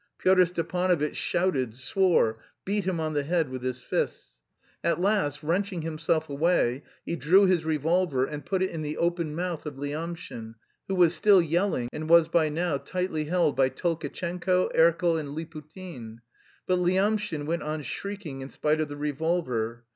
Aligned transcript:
Pyotr 0.17 0.47
Stepanovitch 0.47 1.13
shouted, 1.15 1.75
swore, 1.75 2.39
beat 2.65 2.85
him 2.85 2.99
on 2.99 3.13
the 3.13 3.21
head 3.21 3.49
with 3.49 3.61
his 3.61 3.81
fists. 3.81 4.39
At 4.83 4.99
last, 4.99 5.43
wrenching 5.43 5.83
himself 5.83 6.27
away, 6.27 6.81
he 7.05 7.15
drew 7.15 7.45
his 7.45 7.65
revolver 7.65 8.25
and 8.25 8.43
put 8.43 8.63
it 8.63 8.71
in 8.71 8.81
the 8.81 8.97
open 8.97 9.35
mouth 9.35 9.67
of 9.67 9.75
Lyamshin, 9.77 10.55
who 10.87 10.95
was 10.95 11.13
still 11.13 11.39
yelling 11.39 11.87
and 11.93 12.09
was 12.09 12.29
by 12.29 12.49
now 12.49 12.77
tightly 12.77 13.25
held 13.25 13.55
by 13.55 13.69
Tolkatchenko, 13.69 14.71
Erkel, 14.75 15.17
and 15.19 15.35
Liputin. 15.37 16.21
But 16.65 16.79
Lyamshin 16.79 17.45
went 17.45 17.61
on 17.61 17.83
shrieking 17.83 18.41
in 18.41 18.49
spite 18.49 18.81
of 18.81 18.87
the 18.89 18.97
revolver. 18.97 19.83